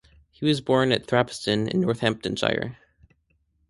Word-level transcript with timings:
He 0.31 0.47
was 0.47 0.61
born 0.61 0.91
at 0.91 1.05
Thrapston 1.05 1.67
in 1.69 1.81
Northamptonshire. 1.81 2.75